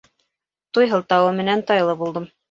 Туй 0.77 0.87
һылтауы 0.93 1.35
менән 1.41 1.61
тайлы 1.73 1.95
булдым. 2.01 2.27